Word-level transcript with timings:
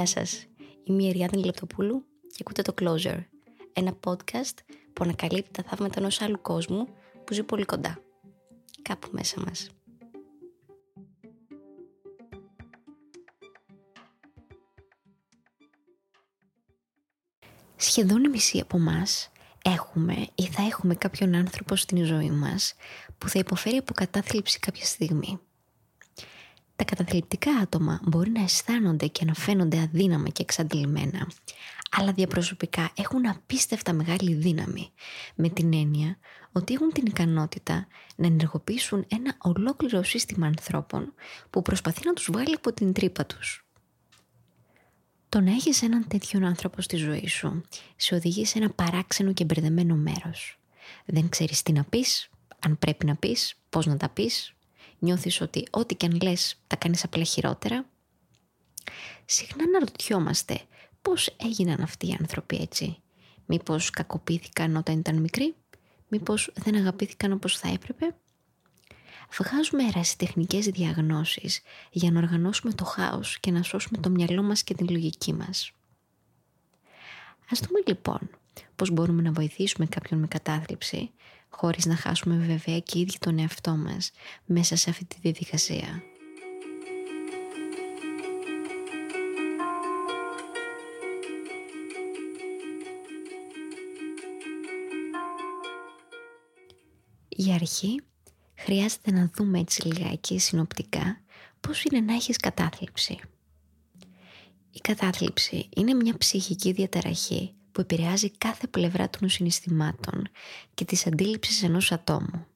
Γεια 0.00 0.08
σας, 0.08 0.46
είμαι 0.84 1.02
η 1.02 1.08
Εριάδη 1.08 1.44
Λεπτοπούλου 1.44 2.04
και 2.20 2.36
ακούτε 2.40 2.62
το 2.62 2.74
Closer, 2.80 3.24
ένα 3.72 3.98
podcast 4.04 4.54
που 4.92 5.04
ανακαλύπτει 5.04 5.50
τα 5.50 5.62
θαύματα 5.62 5.94
ενός 5.98 6.20
άλλου 6.20 6.40
κόσμου 6.40 6.88
που 7.24 7.32
ζει 7.32 7.42
πολύ 7.42 7.64
κοντά, 7.64 8.02
κάπου 8.82 9.08
μέσα 9.12 9.40
μας. 9.40 9.70
Σχεδόν 17.76 18.24
η 18.24 18.28
μισή 18.28 18.60
από 18.60 18.76
εμά 18.76 19.02
έχουμε 19.64 20.26
ή 20.34 20.46
θα 20.46 20.62
έχουμε 20.62 20.94
κάποιον 20.94 21.34
άνθρωπο 21.34 21.76
στην 21.76 22.04
ζωή 22.04 22.30
μας 22.30 22.74
που 23.18 23.28
θα 23.28 23.38
υποφέρει 23.38 23.76
από 23.76 23.94
κατάθλιψη 23.94 24.58
κάποια 24.58 24.84
στιγμή. 24.84 25.40
Τα 26.80 26.86
καταθλιπτικά 26.86 27.50
άτομα 27.50 28.00
μπορεί 28.02 28.30
να 28.30 28.42
αισθάνονται 28.42 29.06
και 29.06 29.24
να 29.24 29.34
φαίνονται 29.34 29.80
αδύναμα 29.80 30.28
και 30.28 30.42
εξαντλημένα, 30.42 31.30
αλλά 31.90 32.12
διαπροσωπικά 32.12 32.90
έχουν 32.96 33.28
απίστευτα 33.28 33.92
μεγάλη 33.92 34.34
δύναμη, 34.34 34.92
με 35.34 35.48
την 35.48 35.74
έννοια 35.74 36.18
ότι 36.52 36.74
έχουν 36.74 36.92
την 36.92 37.06
ικανότητα 37.06 37.86
να 38.16 38.26
ενεργοποιήσουν 38.26 39.04
ένα 39.08 39.34
ολόκληρο 39.38 40.02
σύστημα 40.02 40.46
ανθρώπων 40.46 41.14
που 41.50 41.62
προσπαθεί 41.62 42.06
να 42.06 42.12
τους 42.12 42.28
βγάλει 42.32 42.54
από 42.54 42.72
την 42.72 42.92
τρύπα 42.92 43.26
τους. 43.26 43.66
Το 45.28 45.40
να 45.40 45.50
έχεις 45.50 45.82
έναν 45.82 46.06
τέτοιον 46.08 46.44
άνθρωπο 46.44 46.80
στη 46.80 46.96
ζωή 46.96 47.28
σου 47.28 47.62
σε 47.96 48.14
οδηγεί 48.14 48.44
σε 48.44 48.58
ένα 48.58 48.70
παράξενο 48.70 49.32
και 49.32 49.44
μπερδεμένο 49.44 49.94
μέρος. 49.94 50.58
Δεν 51.04 51.28
ξέρεις 51.28 51.62
τι 51.62 51.72
να 51.72 51.84
πεις, 51.84 52.28
αν 52.58 52.78
πρέπει 52.78 53.06
να 53.06 53.16
πεις, 53.16 53.54
πώς 53.70 53.86
να 53.86 53.96
τα 53.96 54.08
πεις, 54.08 54.54
νιώθεις 55.00 55.40
ότι 55.40 55.66
ό,τι 55.70 55.94
και 55.94 56.06
αν 56.06 56.20
λες 56.22 56.60
τα 56.66 56.76
κάνεις 56.76 57.04
απλά 57.04 57.24
χειρότερα; 57.24 57.84
Συχνά 59.24 59.68
να 59.68 59.78
ρωτιόμαστε 59.78 60.60
πώς 61.02 61.36
έγιναν 61.36 61.80
αυτοί 61.80 62.06
οι 62.06 62.16
άνθρωποι 62.20 62.56
έτσι; 62.56 62.98
Μήπως 63.46 63.90
κακοποιήθηκαν 63.90 64.76
όταν 64.76 64.98
ήταν 64.98 65.16
μικροί, 65.16 65.54
μήπως 66.08 66.52
δεν 66.54 66.74
αγαπήθηκαν 66.74 67.32
όπως 67.32 67.58
θα 67.58 67.68
έπρεπε; 67.68 68.14
Βγάζουμε 69.38 69.84
ερασιτεχνικές 69.84 70.66
διαγνώσεις 70.66 71.62
για 71.90 72.10
να 72.10 72.18
οργανώσουμε 72.18 72.72
το 72.72 72.84
χάος 72.84 73.38
και 73.40 73.50
να 73.50 73.62
σώσουμε 73.62 73.98
το 73.98 74.10
μυαλό 74.10 74.42
μας 74.42 74.62
και 74.62 74.74
την 74.74 74.86
λογική 74.90 75.32
μας. 75.32 75.72
Ας 77.50 77.60
δούμε 77.60 77.80
λοιπόν 77.86 78.30
πώς 78.76 78.90
μπορούμε 78.90 79.22
να 79.22 79.32
βοηθήσουμε 79.32 79.86
κάποιον 79.86 80.20
με 80.20 80.26
κατάθλιψη 80.26 81.10
χωρίς 81.50 81.86
να 81.86 81.96
χάσουμε 81.96 82.36
βέβαια 82.36 82.78
και 82.78 82.98
ίδιοι 82.98 83.18
τον 83.18 83.38
εαυτό 83.38 83.76
μας 83.76 84.10
μέσα 84.44 84.76
σε 84.76 84.90
αυτή 84.90 85.04
τη 85.04 85.16
διαδικασία. 85.20 86.02
Για 97.28 97.54
αρχή 97.54 98.00
χρειάζεται 98.54 99.10
να 99.10 99.30
δούμε 99.34 99.58
έτσι 99.58 99.86
λιγάκι 99.86 100.38
συνοπτικά 100.38 101.20
πώς 101.60 101.82
είναι 101.82 102.00
να 102.00 102.14
έχεις 102.14 102.36
κατάθλιψη. 102.36 103.20
Η 104.72 104.78
κατάθλιψη 104.80 105.68
είναι 105.76 105.94
μια 105.94 106.16
ψυχική 106.18 106.72
διαταραχή 106.72 107.54
που 107.80 107.94
επηρεάζει 107.94 108.30
κάθε 108.30 108.66
πλευρά 108.66 109.10
των 109.10 109.28
συναισθημάτων 109.28 110.28
και 110.74 110.84
της 110.84 111.06
αντίληψης 111.06 111.62
ενός 111.62 111.92
ατόμου. 111.92 112.46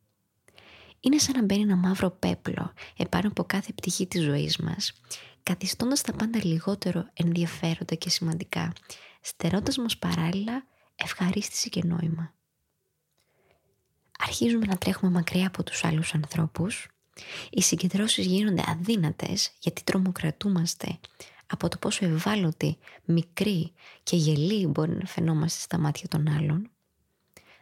Είναι 1.00 1.18
σαν 1.18 1.36
να 1.36 1.44
μπαίνει 1.44 1.62
ένα 1.62 1.76
μαύρο 1.76 2.10
πέπλο 2.10 2.72
επάνω 2.96 3.28
από 3.28 3.44
κάθε 3.44 3.72
πτυχή 3.72 4.06
της 4.06 4.22
ζωής 4.22 4.56
μας, 4.56 4.92
καθιστώντας 5.42 6.00
τα 6.00 6.12
πάντα 6.12 6.40
λιγότερο 6.44 7.08
ενδιαφέροντα 7.12 7.94
και 7.94 8.10
σημαντικά, 8.10 8.72
στερώντας 9.20 9.76
μας 9.76 9.98
παράλληλα 9.98 10.66
ευχαρίστηση 10.94 11.68
και 11.68 11.82
νόημα. 11.84 12.34
Αρχίζουμε 14.18 14.66
να 14.66 14.76
τρέχουμε 14.76 15.10
μακριά 15.10 15.46
από 15.46 15.62
τους 15.62 15.84
άλλους 15.84 16.14
ανθρώπους, 16.14 16.88
οι 17.50 17.62
συγκεντρώσεις 17.62 18.26
γίνονται 18.26 18.64
αδύνατες 18.66 19.52
γιατί 19.58 19.82
τρομοκρατούμαστε 19.82 20.98
από 21.54 21.68
το 21.68 21.78
πόσο 21.78 22.04
ευάλωτοι, 22.04 22.78
μικροί 23.04 23.72
και 24.02 24.16
γελοί 24.16 24.66
μπορεί 24.66 24.96
να 24.96 25.06
φαινόμαστε 25.06 25.60
στα 25.60 25.78
μάτια 25.78 26.08
των 26.08 26.28
άλλων. 26.28 26.70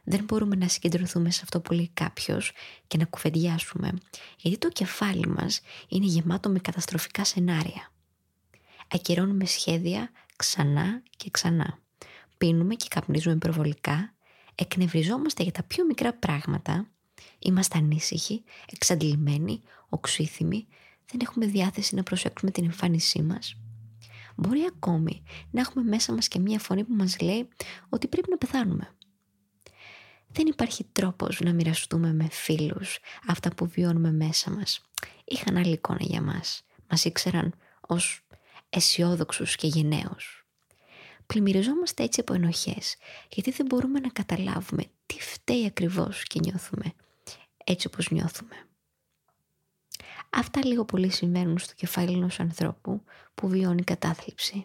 Δεν 0.05 0.25
μπορούμε 0.25 0.57
να 0.57 0.69
συγκεντρωθούμε 0.69 1.31
σε 1.31 1.41
αυτό 1.43 1.61
που 1.61 1.73
λέει 1.73 1.91
κάποιος 1.95 2.53
και 2.87 2.97
να 2.97 3.05
κουβεντιάσουμε, 3.05 3.93
γιατί 4.39 4.59
το 4.59 4.69
κεφάλι 4.69 5.27
μας 5.27 5.61
είναι 5.89 6.07
γεμάτο 6.07 6.49
με 6.49 6.59
καταστροφικά 6.59 7.25
σενάρια. 7.25 7.93
Ακυρώνουμε 8.89 9.45
σχέδια 9.45 10.11
ξανά 10.37 11.03
και 11.17 11.31
ξανά. 11.31 11.79
Πίνουμε 12.39 12.75
και 12.75 12.87
καπνίζουμε 12.91 13.37
προβολικά, 13.37 14.15
εκνευριζόμαστε 14.55 15.43
για 15.43 15.53
τα 15.53 15.63
πιο 15.63 15.85
μικρά 15.85 16.13
πράγματα, 16.13 16.87
είμαστε 17.39 17.79
ανήσυχοι, 17.79 18.45
εξαντλημένοι, 18.73 19.63
οξύθυμοι, 19.89 20.67
δεν 21.11 21.21
έχουμε 21.21 21.47
διάθεση 21.47 21.95
να 21.95 22.03
προσέξουμε 22.03 22.51
την 22.51 22.65
εμφάνισή 22.65 23.23
μας 23.23 23.57
μπορεί 24.37 24.65
ακόμη 24.77 25.23
να 25.51 25.61
έχουμε 25.61 25.85
μέσα 25.85 26.13
μας 26.13 26.29
και 26.29 26.39
μία 26.39 26.59
φωνή 26.59 26.85
που 26.85 26.95
μας 26.95 27.21
λέει 27.21 27.49
ότι 27.89 28.09
πρέπει 28.09 28.31
να 28.31 28.37
πεθάνουμε. 28.37 28.95
Δεν 30.29 30.47
υπάρχει 30.47 30.87
τρόπος 30.93 31.41
να 31.41 31.53
μοιραστούμε 31.53 32.13
με 32.13 32.29
φίλους 32.31 32.99
αυτά 33.27 33.55
που 33.55 33.67
βιώνουμε 33.67 34.13
μέσα 34.13 34.51
μας. 34.51 34.81
Είχαν 35.25 35.57
άλλη 35.57 35.73
εικόνα 35.73 36.01
για 36.01 36.23
μας. 36.23 36.65
Μας 36.91 37.05
ήξεραν 37.05 37.55
ως 37.81 38.25
αισιόδοξους 38.71 39.57
και 39.57 39.67
γενναίους. 39.67 40.47
Πλημμυριζόμαστε 41.27 42.03
έτσι 42.03 42.21
από 42.21 42.35
ενοχές, 42.35 42.97
γιατί 43.31 43.51
δεν 43.51 43.67
μπορούμε 43.67 44.01
να 44.01 44.09
καταλάβουμε 44.09 44.85
τι 45.07 45.21
φταίει 45.21 45.67
ακριβώς 45.67 46.23
και 46.23 46.41
νιώθουμε 46.43 46.93
έτσι 47.65 47.87
όπως 47.87 48.11
νιώθουμε. 48.11 48.67
Αυτά 50.35 50.67
λίγο 50.67 50.85
πολύ 50.85 51.11
συμβαίνουν 51.11 51.59
στο 51.59 51.75
κεφάλι 51.75 52.13
ενός 52.13 52.41
ανθρώπου 52.41 53.05
που 53.35 53.49
βιώνει 53.49 53.83
κατάθλιψη. 53.83 54.63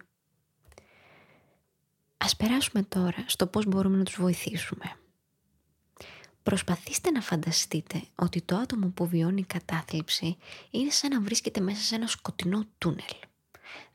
Ας 2.17 2.35
περάσουμε 2.35 2.83
τώρα 2.83 3.23
στο 3.28 3.47
πώς 3.47 3.66
μπορούμε 3.66 3.97
να 3.97 4.03
τους 4.03 4.16
βοηθήσουμε. 4.19 4.95
Προσπαθήστε 6.44 7.11
να 7.11 7.22
φανταστείτε 7.22 8.03
ότι 8.16 8.41
το 8.41 8.56
άτομο 8.56 8.88
που 8.88 9.07
βιώνει 9.07 9.44
κατάθλιψη 9.44 10.38
είναι 10.72 10.89
σαν 10.89 11.09
να 11.09 11.22
βρίσκεται 11.22 11.59
μέσα 11.59 11.81
σε 11.81 11.95
ένα 11.95 12.07
σκοτεινό 12.07 12.66
τούνελ. 12.77 13.16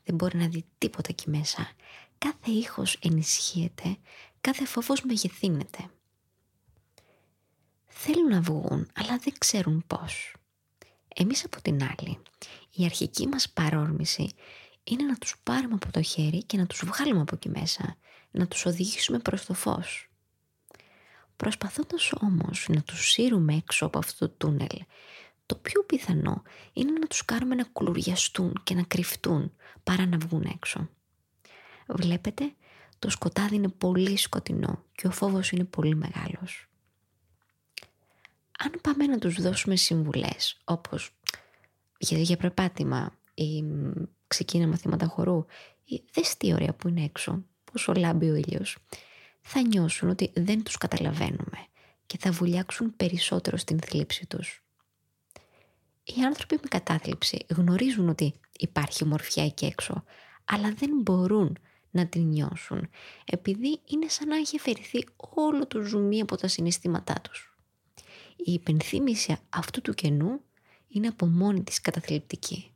Δεν 0.03 0.15
μπορεί 0.15 0.37
να 0.37 0.47
δει 0.47 0.65
τίποτα 0.77 1.07
εκεί 1.09 1.29
μέσα. 1.29 1.69
Κάθε 2.17 2.51
ήχος 2.51 2.97
ενισχύεται, 3.01 3.97
κάθε 4.41 4.65
φόβος 4.65 5.01
μεγεθύνεται. 5.01 5.89
Θέλουν 7.85 8.29
να 8.29 8.41
βγουν, 8.41 8.87
αλλά 8.93 9.17
δεν 9.17 9.33
ξέρουν 9.37 9.83
πώς. 9.87 10.35
Εμείς 11.13 11.45
από 11.45 11.61
την 11.61 11.83
άλλη, 11.83 12.17
η 12.71 12.85
αρχική 12.85 13.27
μας 13.27 13.49
παρόρμηση 13.49 14.29
είναι 14.83 15.03
να 15.03 15.15
τους 15.15 15.35
πάρουμε 15.43 15.73
από 15.73 15.91
το 15.91 16.01
χέρι 16.01 16.43
και 16.43 16.57
να 16.57 16.65
τους 16.65 16.83
βγάλουμε 16.85 17.21
από 17.21 17.35
εκεί 17.35 17.49
μέσα, 17.49 17.97
να 18.31 18.47
τους 18.47 18.65
οδηγήσουμε 18.65 19.19
προς 19.19 19.45
το 19.45 19.53
φως. 19.53 20.09
Προσπαθώντας 21.35 22.13
όμως 22.21 22.65
να 22.69 22.81
τους 22.81 23.11
σύρουμε 23.11 23.55
έξω 23.55 23.85
από 23.85 23.97
αυτό 23.97 24.27
το 24.27 24.33
τούνελ, 24.37 24.79
το 25.45 25.55
πιο 25.55 25.83
πιθανό 25.83 26.41
είναι 26.73 26.91
να 26.91 27.07
τους 27.07 27.25
κάνουμε 27.25 27.55
να 27.55 27.63
κουλουριαστούν 27.63 28.61
και 28.63 28.73
να 28.73 28.83
κρυφτούν 28.83 29.53
παρά 29.83 30.05
να 30.05 30.17
βγουν 30.17 30.43
έξω. 30.53 30.89
Βλέπετε, 31.87 32.53
το 32.99 33.09
σκοτάδι 33.09 33.55
είναι 33.55 33.67
πολύ 33.69 34.17
σκοτεινό 34.17 34.83
και 34.91 35.07
ο 35.07 35.11
φόβος 35.11 35.51
είναι 35.51 35.63
πολύ 35.63 35.95
μεγάλος 35.95 36.67
αν 38.63 38.79
πάμε 38.81 39.05
να 39.05 39.17
τους 39.17 39.41
δώσουμε 39.41 39.75
συμβουλές 39.75 40.57
όπως 40.63 41.11
για, 41.97 42.17
για 42.17 42.37
προπάτημα 42.37 43.17
ή 43.33 43.63
ξεκίνα 44.27 44.67
μαθήματα 44.67 45.05
χορού 45.05 45.45
ή 45.85 46.01
δες 46.13 46.37
τι 46.37 46.53
ωραία 46.53 46.73
που 46.73 46.87
είναι 46.87 47.03
έξω, 47.03 47.43
πόσο 47.71 47.93
λάμπει 47.93 48.29
ο 48.29 48.35
ήλιος, 48.35 48.77
θα 49.41 49.61
νιώσουν 49.61 50.09
ότι 50.09 50.31
δεν 50.35 50.63
τους 50.63 50.77
καταλαβαίνουμε 50.77 51.65
και 52.05 52.17
θα 52.19 52.31
βουλιάξουν 52.31 52.95
περισσότερο 52.95 53.57
στην 53.57 53.79
θλίψη 53.79 54.25
τους. 54.25 54.63
Οι 56.03 56.21
άνθρωποι 56.21 56.55
με 56.55 56.67
κατάθλιψη 56.69 57.45
γνωρίζουν 57.49 58.09
ότι 58.09 58.33
υπάρχει 58.59 59.05
μορφιά 59.05 59.43
εκεί 59.43 59.65
έξω, 59.65 60.03
αλλά 60.45 60.73
δεν 60.73 60.89
μπορούν 61.01 61.57
να 61.91 62.07
την 62.07 62.21
νιώσουν, 62.21 62.89
επειδή 63.25 63.79
είναι 63.85 64.07
σαν 64.07 64.27
να 64.27 64.35
έχει 64.35 64.55
αφαιρεθεί 64.55 65.05
όλο 65.15 65.67
το 65.67 65.81
ζουμί 65.81 66.21
από 66.21 66.37
τα 66.37 66.47
συναισθήματά 66.47 67.21
τους 67.21 67.52
η 68.45 68.53
υπενθύμηση 68.53 69.37
αυτού 69.49 69.81
του 69.81 69.93
κενού 69.93 70.41
είναι 70.87 71.07
από 71.07 71.25
μόνη 71.25 71.63
της 71.63 71.81
καταθλιπτική. 71.81 72.71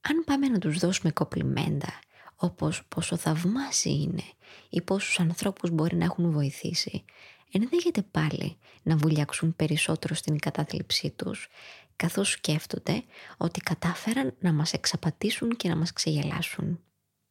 Αν 0.00 0.24
πάμε 0.24 0.48
να 0.48 0.58
τους 0.58 0.78
δώσουμε 0.78 1.12
κοπλιμέντα, 1.12 1.98
όπως 2.36 2.84
πόσο 2.88 3.16
θαυμάσι 3.16 3.90
είναι 3.90 4.22
ή 4.68 4.80
πόσους 4.80 5.20
ανθρώπους 5.20 5.70
μπορεί 5.70 5.96
να 5.96 6.04
έχουν 6.04 6.30
βοηθήσει, 6.30 7.04
ενδέχεται 7.52 8.02
πάλι 8.02 8.56
να 8.82 8.96
βουλιάξουν 8.96 9.56
περισσότερο 9.56 10.14
στην 10.14 10.38
κατάθλιψή 10.38 11.10
τους 11.10 11.48
καθώς 11.96 12.30
σκέφτονται 12.30 13.04
ότι 13.36 13.60
κατάφεραν 13.60 14.34
να 14.40 14.52
μας 14.52 14.72
εξαπατήσουν 14.72 15.56
και 15.56 15.68
να 15.68 15.76
μας 15.76 15.92
ξεγελάσουν. 15.92 16.80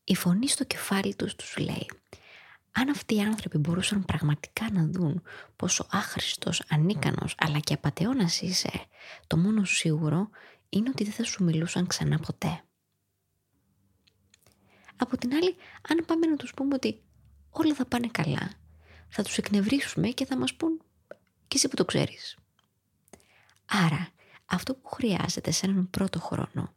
Η 0.03 0.15
φωνή 0.15 0.47
στο 0.47 0.63
κεφάλι 0.63 1.15
τους 1.15 1.35
τους 1.35 1.57
λέει 1.57 1.87
αν 2.79 2.89
αυτοί 2.89 3.15
οι 3.15 3.21
άνθρωποι 3.21 3.57
μπορούσαν 3.57 4.05
πραγματικά 4.05 4.71
να 4.71 4.85
δουν 4.85 5.21
πόσο 5.55 5.87
άχρηστος, 5.91 6.63
ανίκανος 6.69 7.35
αλλά 7.37 7.59
και 7.59 7.73
απατεώνας 7.73 8.41
είσαι, 8.41 8.85
το 9.27 9.37
μόνο 9.37 9.65
σίγουρο 9.65 10.29
είναι 10.69 10.89
ότι 10.89 11.03
δεν 11.03 11.13
θα 11.13 11.23
σου 11.23 11.43
μιλούσαν 11.43 11.87
ξανά 11.87 12.19
ποτέ. 12.19 12.61
Από 14.95 15.17
την 15.17 15.33
άλλη, 15.33 15.55
αν 15.89 16.05
πάμε 16.05 16.25
να 16.25 16.35
τους 16.35 16.53
πούμε 16.53 16.75
ότι 16.75 17.01
όλα 17.49 17.73
θα 17.73 17.85
πάνε 17.85 18.07
καλά, 18.07 18.51
θα 19.09 19.23
τους 19.23 19.37
εκνευρίσουμε 19.37 20.07
και 20.07 20.25
θα 20.25 20.37
μας 20.37 20.53
πούν 20.53 20.81
και 21.47 21.55
εσύ 21.57 21.67
που 21.67 21.75
το 21.75 21.85
ξέρεις. 21.85 22.37
Άρα, 23.65 24.09
αυτό 24.45 24.75
που 24.75 24.89
χρειάζεται 24.89 25.51
σε 25.51 25.65
έναν 25.65 25.89
πρώτο 25.89 26.19
χρόνο 26.19 26.75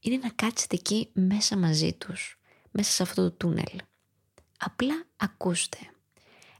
είναι 0.00 0.16
να 0.16 0.30
κάτσετε 0.30 0.76
εκεί 0.76 1.10
μέσα 1.12 1.56
μαζί 1.56 1.92
τους, 1.92 2.40
μέσα 2.70 2.90
σε 2.90 3.02
αυτό 3.02 3.22
το 3.22 3.30
τούνελ. 3.30 3.80
Απλά 4.58 5.06
ακούστε. 5.16 5.78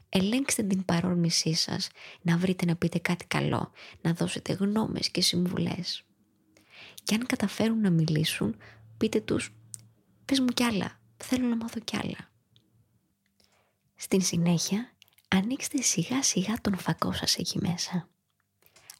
Ελέγξτε 0.09 0.63
την 0.63 0.85
παρόρμησή 0.85 1.53
σας, 1.53 1.89
να 2.21 2.37
βρείτε 2.37 2.65
να 2.65 2.75
πείτε 2.75 2.99
κάτι 2.99 3.25
καλό, 3.25 3.71
να 4.01 4.13
δώσετε 4.13 4.53
γνώμες 4.53 5.09
και 5.09 5.21
συμβουλές. 5.21 6.03
Και 7.03 7.15
αν 7.15 7.25
καταφέρουν 7.25 7.81
να 7.81 7.89
μιλήσουν, 7.89 8.55
πείτε 8.97 9.21
τους 9.21 9.53
«Πες 10.25 10.39
μου 10.39 10.47
κι 10.47 10.63
άλλα, 10.63 10.99
θέλω 11.17 11.47
να 11.47 11.55
μάθω 11.55 11.79
κι 11.79 11.97
άλλα». 11.97 12.31
Στην 13.95 14.21
συνέχεια, 14.21 14.91
ανοίξτε 15.27 15.81
σιγά 15.81 16.23
σιγά 16.23 16.61
τον 16.61 16.77
φακό 16.77 17.13
σας 17.13 17.35
εκεί 17.35 17.59
μέσα. 17.61 18.09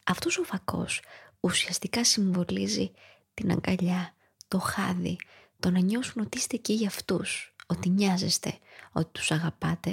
Αυτός 0.03 0.37
ο 0.37 0.43
φακός 0.43 1.01
ουσιαστικά 1.39 2.03
συμβολίζει 2.03 2.91
την 3.33 3.51
αγκαλιά, 3.51 4.13
το 4.47 4.59
χάδι, 4.59 5.17
το 5.59 5.69
να 5.69 5.79
νιώσουν 5.79 6.21
ότι 6.21 6.37
είστε 6.37 6.55
εκεί 6.55 6.73
για 6.73 6.87
αυτούς, 6.87 7.55
ότι 7.67 7.89
νοιάζεστε, 7.89 8.59
ότι 8.91 9.09
τους 9.11 9.31
αγαπάτε 9.31 9.91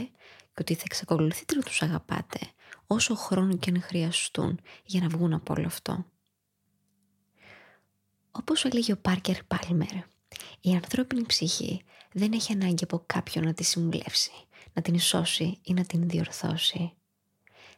και 0.54 0.60
ότι 0.60 0.74
θα 0.74 0.82
εξακολουθείτε 0.84 1.54
να 1.54 1.62
τους 1.62 1.82
αγαπάτε 1.82 2.38
όσο 2.86 3.14
χρόνο 3.14 3.56
και 3.56 3.70
αν 3.70 3.82
χρειαστούν 3.82 4.60
για 4.84 5.00
να 5.00 5.08
βγουν 5.08 5.32
από 5.32 5.54
όλο 5.56 5.66
αυτό. 5.66 6.04
Όπως 8.30 8.64
έλεγε 8.64 8.92
ο 8.92 8.96
Πάρκερ 8.96 9.44
Πάλμερ, 9.44 9.94
η 10.60 10.74
ανθρώπινη 10.74 11.24
ψυχή 11.26 11.82
δεν 12.12 12.32
έχει 12.32 12.52
ανάγκη 12.52 12.84
από 12.84 13.02
κάποιον 13.06 13.44
να 13.44 13.54
τη 13.54 13.64
συμβουλεύσει, 13.64 14.32
να 14.72 14.82
την 14.82 15.00
σώσει 15.00 15.58
ή 15.62 15.72
να 15.72 15.84
την 15.84 16.08
διορθώσει. 16.08 16.92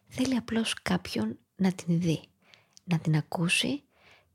Θέλει 0.09 0.37
απλώς 0.37 0.75
κάποιον 0.83 1.39
να 1.57 1.73
την 1.73 2.01
δει, 2.01 2.23
να 2.85 2.99
την 2.99 3.17
ακούσει 3.17 3.83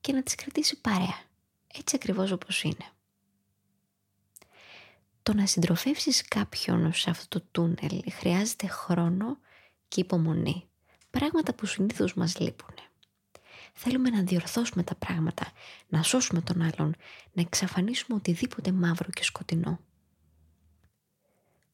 και 0.01 0.13
να 0.13 0.23
της 0.23 0.35
κρατήσει 0.35 0.81
παρέα, 0.81 1.21
έτσι 1.67 1.95
ακριβώς 1.95 2.31
όπως 2.31 2.63
είναι. 2.63 2.85
Το 5.23 5.33
να 5.33 5.45
συντροφεύσεις 5.45 6.27
κάποιον 6.27 6.93
σε 6.93 7.09
αυτό 7.09 7.39
το 7.39 7.45
τούνελ 7.51 8.01
χρειάζεται 8.11 8.67
χρόνο 8.67 9.37
και 9.87 9.99
υπομονή. 9.99 10.69
Πράγματα 11.09 11.53
που 11.53 11.65
συνήθως 11.65 12.13
μας 12.13 12.39
λείπουν. 12.39 12.73
Θέλουμε 13.73 14.09
να 14.09 14.21
διορθώσουμε 14.21 14.83
τα 14.83 14.95
πράγματα, 14.95 15.51
να 15.87 16.03
σώσουμε 16.03 16.41
τον 16.41 16.61
άλλον, 16.61 16.95
να 17.33 17.41
εξαφανίσουμε 17.41 18.17
οτιδήποτε 18.17 18.71
μαύρο 18.71 19.09
και 19.09 19.23
σκοτεινό. 19.23 19.79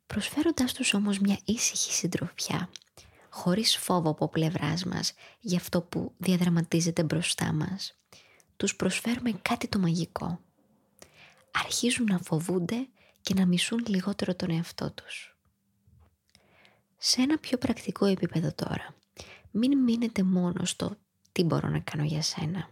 Προσφέροντας 0.07 0.73
τους 0.73 0.93
όμως 0.93 1.19
μια 1.19 1.39
ήσυχη 1.45 1.91
συντροφιά, 1.91 2.69
χωρίς 3.29 3.77
φόβο 3.77 4.09
από 4.09 4.27
πλευράς 4.29 4.83
μας 4.83 5.13
για 5.39 5.57
αυτό 5.57 5.81
που 5.81 6.13
διαδραματίζεται 6.17 7.03
μπροστά 7.03 7.53
μας, 7.53 7.97
τους 8.57 8.75
προσφέρουμε 8.75 9.31
κάτι 9.41 9.67
το 9.67 9.79
μαγικό. 9.79 10.39
Αρχίζουν 11.51 12.05
να 12.05 12.17
φοβούνται 12.17 12.87
και 13.27 13.33
να 13.33 13.45
μισούν 13.45 13.83
λιγότερο 13.87 14.35
τον 14.35 14.51
εαυτό 14.51 14.91
τους. 14.91 15.37
Σε 16.97 17.21
ένα 17.21 17.37
πιο 17.37 17.57
πρακτικό 17.57 18.05
επίπεδο 18.05 18.53
τώρα, 18.53 18.95
μην 19.51 19.77
μείνετε 19.77 20.23
μόνο 20.23 20.65
στο 20.65 20.97
τι 21.31 21.43
μπορώ 21.43 21.69
να 21.69 21.79
κάνω 21.79 22.03
για 22.03 22.21
σένα. 22.21 22.69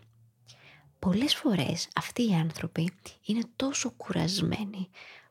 Πολλές 0.99 1.35
φορές 1.35 1.87
αυτοί 1.95 2.29
οι 2.29 2.33
άνθρωποι 2.33 2.91
είναι 3.25 3.41
τόσο 3.55 3.91
κουρασμένοι 3.91 4.89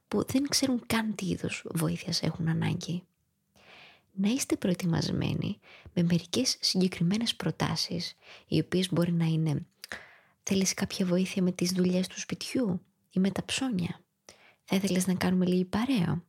που 0.08 0.24
δεν 0.24 0.48
ξέρουν 0.48 0.82
καν 0.86 1.14
τι 1.14 1.26
είδους 1.26 1.64
βοήθειας 1.74 2.22
έχουν 2.22 2.48
ανάγκη. 2.48 3.02
Να 4.12 4.28
είστε 4.28 4.56
προετοιμασμένοι 4.56 5.58
με 5.94 6.02
μερικές 6.02 6.56
συγκεκριμένες 6.60 7.34
προτάσεις, 7.34 8.16
οι 8.46 8.60
οποίες 8.60 8.92
μπορεί 8.92 9.12
να 9.12 9.24
είναι 9.24 9.66
«Θέλεις 10.42 10.74
κάποια 10.74 11.06
βοήθεια 11.06 11.42
με 11.42 11.52
τις 11.52 11.72
δουλειές 11.72 12.06
του 12.06 12.20
σπιτιού 12.20 12.80
ή 13.10 13.20
με 13.20 13.30
τα 13.30 13.44
ψώνια» 13.44 14.03
Θα 14.64 14.76
ήθελες 14.76 15.06
να 15.06 15.14
κάνουμε 15.14 15.46
λίγη 15.46 15.64
παρέα; 15.64 16.24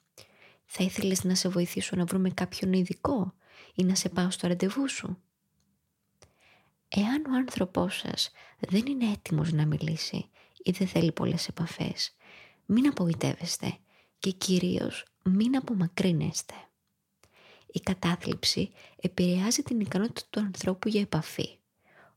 Θα 0.65 0.83
ήθελες 0.83 1.23
να 1.23 1.35
σε 1.35 1.49
βοηθήσω 1.49 1.95
να 1.95 2.05
βρούμε 2.05 2.29
κάποιον 2.29 2.73
ειδικό 2.73 3.33
ή 3.75 3.83
να 3.83 3.95
σε 3.95 4.09
πάω 4.09 4.29
στο 4.29 4.47
ραντεβού 4.47 4.89
σου; 4.89 5.17
Εάν 6.87 7.25
ο 7.25 7.35
άνθρωπός 7.35 7.97
σας 7.97 8.31
δεν 8.59 8.85
είναι 8.85 9.11
έτοιμος 9.11 9.51
να 9.51 9.65
μιλήσει 9.65 10.29
ή 10.63 10.71
δεν 10.71 10.87
θέλει 10.87 11.11
πολλές 11.11 11.47
επαφές, 11.47 12.15
μην 12.65 12.87
απογοητεύεστε 12.87 13.77
και 14.19 14.31
κυρίως 14.31 15.05
μην 15.23 15.55
απομακρύνεστε. 15.55 16.53
Η 17.67 17.79
κατάθλιψη 17.79 18.71
επηρεάζει 18.95 19.61
την 19.63 19.79
ικανότητα 19.79 20.27
του 20.29 20.39
ανθρώπου 20.39 20.87
για 20.87 21.01
επαφή, 21.01 21.59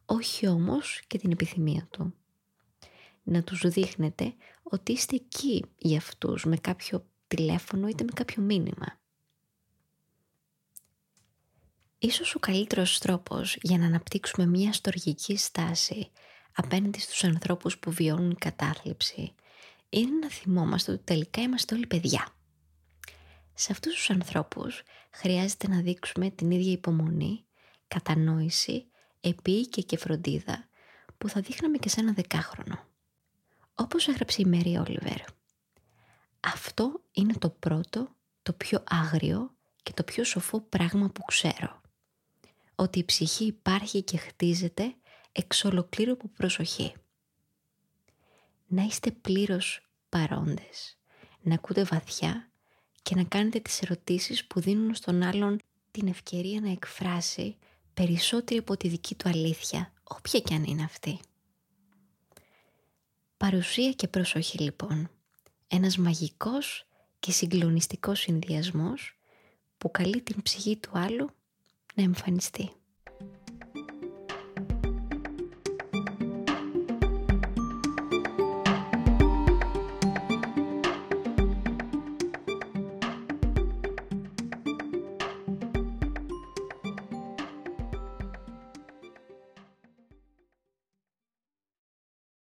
όχι 0.05 0.47
όμως 0.47 1.03
και 1.06 1.19
την 1.19 1.31
επιθυμία 1.31 1.87
του 1.91 2.14
να 3.29 3.43
τους 3.43 3.69
δείχνετε 3.69 4.35
ότι 4.63 4.93
είστε 4.93 5.17
εκεί 5.17 5.65
για 5.79 5.99
αυτούς 5.99 6.45
με 6.45 6.57
κάποιο 6.57 7.07
τηλέφωνο 7.27 7.89
είτε 7.89 8.05
με 8.05 8.11
κάποιο 8.15 8.43
μήνυμα. 8.43 9.01
Ίσως 11.99 12.35
ο 12.35 12.39
καλύτερος 12.39 12.99
τρόπος 12.99 13.57
για 13.63 13.79
να 13.79 13.87
αναπτύξουμε 13.87 14.47
μια 14.47 14.73
στοργική 14.73 15.37
στάση 15.37 16.11
απέναντι 16.53 17.01
στους 17.01 17.25
ανθρώπους 17.25 17.79
που 17.79 17.91
βιώνουν 17.91 18.37
κατάθλιψη 18.39 19.35
είναι 19.89 20.19
να 20.21 20.31
θυμόμαστε 20.31 20.93
ότι 20.93 21.03
τελικά 21.05 21.43
είμαστε 21.43 21.75
όλοι 21.75 21.87
παιδιά. 21.87 22.29
Σε 23.55 23.73
αυτούς 23.73 23.95
τους 23.95 24.11
ανθρώπους 24.11 24.83
χρειάζεται 25.11 25.69
να 25.69 25.81
δείξουμε 25.81 26.31
την 26.31 26.50
ίδια 26.50 26.73
υπομονή, 26.73 27.45
κατανόηση, 27.88 28.87
επίοικια 29.21 29.83
και 29.83 29.97
φροντίδα 29.97 30.69
που 31.19 31.29
θα 31.29 31.41
δείχναμε 31.41 31.79
και 31.79 31.88
σε 31.88 32.00
ένα 32.00 32.12
δεκάχρονο. 32.12 32.88
Όπως 33.80 34.08
έγραψε 34.08 34.42
η 34.42 34.44
Μέρη 34.44 34.76
Όλιβερ, 34.76 35.20
αυτό 36.40 37.00
είναι 37.12 37.32
το 37.32 37.50
πρώτο, 37.50 38.16
το 38.42 38.52
πιο 38.52 38.85
άγριο 38.88 39.54
και 39.82 39.92
το 39.92 40.02
πιο 40.02 40.25
σοφό 40.25 40.61
πράγμα 40.61 41.08
που 41.08 41.23
ξέρω. 41.23 41.80
Ότι 42.75 42.99
η 42.99 43.04
ψυχή 43.04 43.44
υπάρχει 43.44 44.02
και 44.02 44.16
χτίζεται 44.16 44.94
εξ 45.32 45.64
ολοκλήρου 45.64 46.12
από 46.12 46.28
προσοχή. 46.28 46.94
Να 48.66 48.82
είστε 48.82 49.11
πλήρως 49.11 49.88
παρόντες, 50.08 50.99
να 51.40 51.54
ακούτε 51.54 51.85
βαθιά 51.85 52.50
και 53.02 53.14
να 53.14 53.25
κάνετε 53.25 53.61
τις 53.61 53.82
ερωτήσεις 53.82 54.47
που 54.47 54.61
δίνουν 54.61 54.94
στον 54.94 55.23
άλλον 55.23 55.58
την 55.90 56.08
ευκαιρία 56.08 56.61
να 56.61 56.70
εκφράσει 56.70 57.56
περισσότερη 57.94 58.58
από 58.58 58.76
τη 58.76 58.88
δική 58.88 59.14
του 59.14 59.28
αλήθεια, 59.28 59.92
όποια 60.02 60.40
και 60.40 60.54
αν 60.54 60.64
είναι 60.64 60.85
αυτή. 60.85 61.20
Παρουσία 63.38 63.92
και 63.92 64.09
προσοχή 64.09 64.59
λοιπόν. 64.59 65.11
Ένας 65.68 65.97
μαγικός 65.97 66.87
και 67.21 67.33
συγκλονιστικός 67.33 68.21
συνδυασμός 68.21 69.18
που 69.78 69.90
καλεί 69.90 70.23
την 70.23 70.42
ψυχή 70.42 70.76
του 70.76 70.90
άλλου 70.92 71.30
να 71.95 72.02
εμφανιστεί. 72.02 72.73